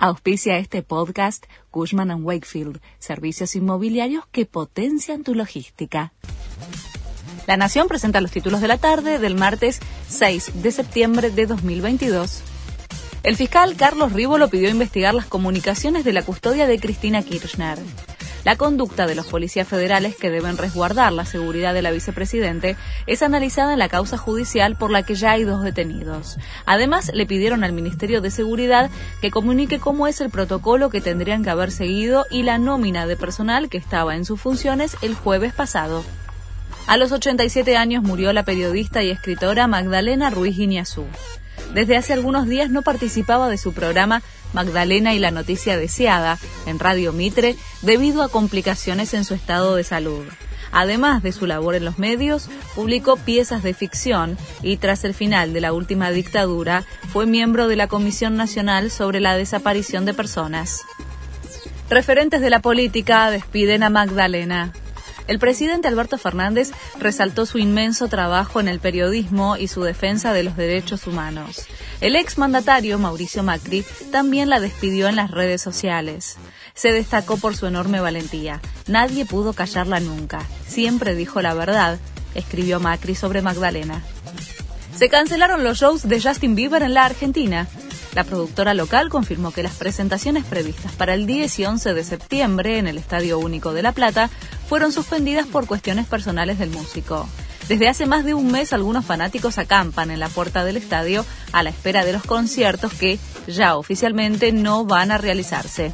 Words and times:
Auspicia 0.00 0.58
este 0.58 0.84
podcast 0.84 1.44
Cushman⁇ 1.72 2.10
Wakefield, 2.22 2.80
servicios 3.00 3.56
inmobiliarios 3.56 4.24
que 4.30 4.46
potencian 4.46 5.24
tu 5.24 5.34
logística. 5.34 6.12
La 7.48 7.56
Nación 7.56 7.88
presenta 7.88 8.20
los 8.20 8.30
títulos 8.30 8.60
de 8.60 8.68
la 8.68 8.78
tarde 8.78 9.18
del 9.18 9.34
martes 9.34 9.80
6 10.06 10.62
de 10.62 10.70
septiembre 10.70 11.30
de 11.30 11.46
2022. 11.46 12.42
El 13.24 13.34
fiscal 13.34 13.74
Carlos 13.74 14.12
Rívolo 14.12 14.46
pidió 14.48 14.70
investigar 14.70 15.14
las 15.14 15.26
comunicaciones 15.26 16.04
de 16.04 16.12
la 16.12 16.22
custodia 16.22 16.68
de 16.68 16.78
Cristina 16.78 17.24
Kirchner. 17.24 17.80
La 18.48 18.56
conducta 18.56 19.06
de 19.06 19.14
los 19.14 19.26
policías 19.26 19.68
federales 19.68 20.16
que 20.16 20.30
deben 20.30 20.56
resguardar 20.56 21.12
la 21.12 21.26
seguridad 21.26 21.74
de 21.74 21.82
la 21.82 21.90
vicepresidente 21.90 22.78
es 23.06 23.22
analizada 23.22 23.74
en 23.74 23.78
la 23.78 23.90
causa 23.90 24.16
judicial 24.16 24.74
por 24.74 24.90
la 24.90 25.02
que 25.02 25.16
ya 25.16 25.32
hay 25.32 25.44
dos 25.44 25.62
detenidos. 25.62 26.38
Además, 26.64 27.10
le 27.12 27.26
pidieron 27.26 27.62
al 27.62 27.74
Ministerio 27.74 28.22
de 28.22 28.30
Seguridad 28.30 28.88
que 29.20 29.30
comunique 29.30 29.78
cómo 29.78 30.06
es 30.06 30.22
el 30.22 30.30
protocolo 30.30 30.88
que 30.88 31.02
tendrían 31.02 31.44
que 31.44 31.50
haber 31.50 31.70
seguido 31.70 32.24
y 32.30 32.42
la 32.42 32.56
nómina 32.56 33.06
de 33.06 33.18
personal 33.18 33.68
que 33.68 33.76
estaba 33.76 34.16
en 34.16 34.24
sus 34.24 34.40
funciones 34.40 34.96
el 35.02 35.14
jueves 35.14 35.52
pasado. 35.52 36.02
A 36.86 36.96
los 36.96 37.12
87 37.12 37.76
años 37.76 38.02
murió 38.02 38.32
la 38.32 38.44
periodista 38.46 39.02
y 39.02 39.10
escritora 39.10 39.66
Magdalena 39.66 40.30
Ruiz 40.30 40.56
Guiñazú. 40.56 41.04
Desde 41.74 41.96
hace 41.96 42.12
algunos 42.12 42.48
días 42.48 42.70
no 42.70 42.82
participaba 42.82 43.48
de 43.48 43.58
su 43.58 43.72
programa 43.72 44.22
Magdalena 44.52 45.14
y 45.14 45.18
la 45.18 45.30
noticia 45.30 45.76
deseada 45.76 46.38
en 46.66 46.78
Radio 46.78 47.12
Mitre 47.12 47.56
debido 47.82 48.22
a 48.22 48.28
complicaciones 48.28 49.14
en 49.14 49.24
su 49.24 49.34
estado 49.34 49.76
de 49.76 49.84
salud. 49.84 50.24
Además 50.70 51.22
de 51.22 51.32
su 51.32 51.46
labor 51.46 51.74
en 51.74 51.84
los 51.84 51.98
medios, 51.98 52.48
publicó 52.74 53.16
piezas 53.16 53.62
de 53.62 53.74
ficción 53.74 54.36
y 54.62 54.76
tras 54.76 55.04
el 55.04 55.14
final 55.14 55.52
de 55.52 55.60
la 55.60 55.72
última 55.72 56.10
dictadura 56.10 56.84
fue 57.12 57.26
miembro 57.26 57.68
de 57.68 57.76
la 57.76 57.88
Comisión 57.88 58.36
Nacional 58.36 58.90
sobre 58.90 59.20
la 59.20 59.36
Desaparición 59.36 60.04
de 60.04 60.14
Personas. 60.14 60.82
Referentes 61.88 62.42
de 62.42 62.50
la 62.50 62.60
política 62.60 63.30
despiden 63.30 63.82
a 63.82 63.88
Magdalena. 63.88 64.72
El 65.28 65.38
presidente 65.38 65.86
Alberto 65.86 66.18
Fernández 66.18 66.72
resaltó 66.98 67.46
su 67.46 67.58
inmenso 67.58 68.08
trabajo 68.08 68.60
en 68.60 68.66
el 68.66 68.80
periodismo 68.80 69.56
y 69.56 69.68
su 69.68 69.82
defensa 69.82 70.32
de 70.32 70.42
los 70.42 70.56
derechos 70.56 71.06
humanos. 71.06 71.66
El 72.00 72.16
exmandatario 72.16 72.98
Mauricio 72.98 73.42
Macri 73.42 73.84
también 74.10 74.48
la 74.48 74.58
despidió 74.58 75.06
en 75.06 75.16
las 75.16 75.30
redes 75.30 75.60
sociales. 75.60 76.36
Se 76.74 76.92
destacó 76.92 77.36
por 77.36 77.54
su 77.54 77.66
enorme 77.66 78.00
valentía. 78.00 78.60
Nadie 78.86 79.26
pudo 79.26 79.52
callarla 79.52 80.00
nunca. 80.00 80.40
Siempre 80.66 81.14
dijo 81.14 81.42
la 81.42 81.52
verdad, 81.52 81.98
escribió 82.34 82.80
Macri 82.80 83.14
sobre 83.14 83.42
Magdalena. 83.42 84.02
Se 84.96 85.10
cancelaron 85.10 85.62
los 85.62 85.78
shows 85.78 86.08
de 86.08 86.20
Justin 86.20 86.54
Bieber 86.54 86.82
en 86.82 86.94
la 86.94 87.04
Argentina. 87.04 87.68
La 88.18 88.24
productora 88.24 88.74
local 88.74 89.10
confirmó 89.10 89.52
que 89.52 89.62
las 89.62 89.76
presentaciones 89.76 90.44
previstas 90.44 90.90
para 90.90 91.14
el 91.14 91.24
10 91.24 91.60
y 91.60 91.66
11 91.66 91.94
de 91.94 92.02
septiembre 92.02 92.78
en 92.78 92.88
el 92.88 92.98
Estadio 92.98 93.38
Único 93.38 93.72
de 93.72 93.80
La 93.80 93.92
Plata 93.92 94.28
fueron 94.68 94.90
suspendidas 94.90 95.46
por 95.46 95.68
cuestiones 95.68 96.08
personales 96.08 96.58
del 96.58 96.70
músico. 96.70 97.28
Desde 97.68 97.86
hace 97.88 98.06
más 98.06 98.24
de 98.24 98.34
un 98.34 98.50
mes 98.50 98.72
algunos 98.72 99.04
fanáticos 99.04 99.56
acampan 99.58 100.10
en 100.10 100.18
la 100.18 100.28
puerta 100.28 100.64
del 100.64 100.76
estadio 100.76 101.24
a 101.52 101.62
la 101.62 101.70
espera 101.70 102.04
de 102.04 102.12
los 102.12 102.24
conciertos 102.24 102.92
que 102.92 103.20
ya 103.46 103.76
oficialmente 103.76 104.50
no 104.50 104.84
van 104.84 105.12
a 105.12 105.18
realizarse. 105.18 105.92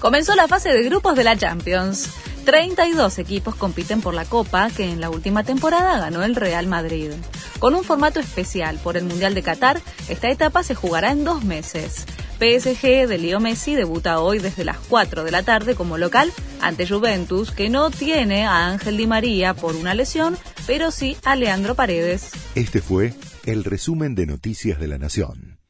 Comenzó 0.00 0.34
la 0.34 0.48
fase 0.48 0.70
de 0.70 0.82
grupos 0.82 1.14
de 1.14 1.22
la 1.22 1.36
Champions. 1.36 2.08
32 2.44 3.18
equipos 3.20 3.54
compiten 3.54 4.00
por 4.00 4.14
la 4.14 4.24
Copa 4.24 4.68
que 4.68 4.90
en 4.90 5.00
la 5.00 5.10
última 5.10 5.44
temporada 5.44 5.96
ganó 6.00 6.24
el 6.24 6.34
Real 6.34 6.66
Madrid. 6.66 7.12
Con 7.58 7.74
un 7.74 7.84
formato 7.84 8.20
especial 8.20 8.78
por 8.82 8.96
el 8.96 9.04
Mundial 9.04 9.34
de 9.34 9.42
Qatar, 9.42 9.80
esta 10.08 10.30
etapa 10.30 10.62
se 10.62 10.74
jugará 10.74 11.12
en 11.12 11.24
dos 11.24 11.44
meses. 11.44 12.06
PSG 12.38 13.06
de 13.08 13.18
Leo 13.18 13.40
Messi 13.40 13.74
debuta 13.74 14.20
hoy 14.20 14.38
desde 14.38 14.64
las 14.64 14.78
4 14.78 15.24
de 15.24 15.30
la 15.30 15.42
tarde 15.42 15.74
como 15.74 15.98
local 15.98 16.32
ante 16.60 16.86
Juventus, 16.86 17.52
que 17.52 17.70
no 17.70 17.90
tiene 17.90 18.44
a 18.44 18.66
Ángel 18.66 18.96
Di 18.96 19.06
María 19.06 19.54
por 19.54 19.76
una 19.76 19.94
lesión, 19.94 20.36
pero 20.66 20.90
sí 20.90 21.16
a 21.24 21.36
Leandro 21.36 21.74
Paredes. 21.74 22.32
Este 22.54 22.80
fue 22.80 23.14
el 23.44 23.64
resumen 23.64 24.14
de 24.14 24.26
Noticias 24.26 24.80
de 24.80 24.88
la 24.88 24.98
Nación. 24.98 25.63